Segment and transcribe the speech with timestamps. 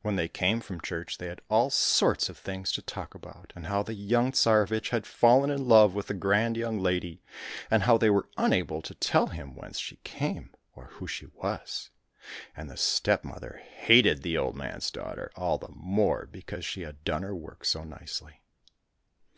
[0.00, 3.66] When they came from church they had all sorts of things to talk about, and
[3.66, 7.22] how the young Tsarevich had fallen in love with the grand young lady,
[7.70, 11.90] and how they were unable to tell him whence she came, or who she was,
[12.56, 17.22] and the stepmother hated the old man's daughter all the more because she had done
[17.22, 18.32] her work so nicelv.